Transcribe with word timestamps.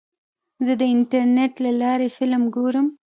زه 0.65 0.73
د 0.79 0.83
انټرنیټ 0.93 1.53
له 1.65 1.71
لارې 1.81 2.07
فلم 2.17 2.43
ګورم. 2.55 2.87